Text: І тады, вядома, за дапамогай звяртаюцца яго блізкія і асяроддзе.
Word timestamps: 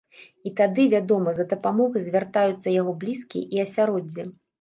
І 0.49 0.51
тады, 0.59 0.85
вядома, 0.93 1.33
за 1.39 1.43
дапамогай 1.51 2.01
звяртаюцца 2.05 2.73
яго 2.79 2.91
блізкія 3.05 3.45
і 3.57 3.63
асяроддзе. 3.67 4.27